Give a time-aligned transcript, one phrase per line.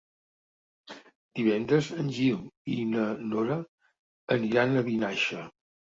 [1.39, 2.39] Divendres en Gil
[2.77, 3.03] i na
[3.35, 3.59] Nora
[4.37, 5.45] aniran a Vinaixa.